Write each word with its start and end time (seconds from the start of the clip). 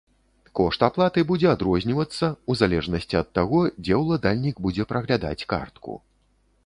Кошт 0.59 0.85
аплаты 0.87 1.23
будзе 1.31 1.47
адрознівацца, 1.55 2.25
у 2.53 2.57
залежнасці 2.61 3.15
ад 3.21 3.29
таго, 3.41 3.61
дзе 3.83 4.01
ўладальнік 4.03 4.55
будзе 4.67 4.83
праглядаць 4.93 5.47
картку. 5.55 5.91